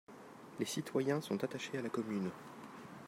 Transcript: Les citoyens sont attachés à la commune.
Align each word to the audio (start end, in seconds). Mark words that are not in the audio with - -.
Les 0.57 0.65
citoyens 0.65 1.21
sont 1.21 1.43
attachés 1.43 1.77
à 1.77 1.83
la 1.83 1.89
commune. 1.89 2.31